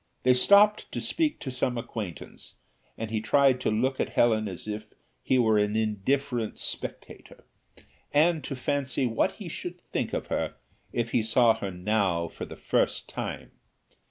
They 0.23 0.33
stopped 0.33 0.91
to 0.93 0.99
speak 0.99 1.39
to 1.41 1.51
some 1.51 1.77
acquaintance, 1.77 2.55
and 2.97 3.11
he 3.11 3.21
tried 3.21 3.61
to 3.61 3.69
look 3.69 3.99
at 3.99 4.09
Helen 4.09 4.47
as 4.47 4.67
if 4.67 4.85
he 5.21 5.37
were 5.37 5.59
an 5.59 5.75
indifferent 5.75 6.57
spectator, 6.57 7.43
and 8.11 8.43
to 8.45 8.55
fancy 8.55 9.05
what 9.05 9.33
he 9.33 9.47
should 9.47 9.79
think 9.91 10.11
of 10.13 10.25
her 10.33 10.55
if 10.91 11.11
he 11.11 11.21
saw 11.21 11.53
her 11.59 11.69
now 11.69 12.27
for 12.29 12.45
the 12.45 12.55
first 12.55 13.07
time. 13.09 13.51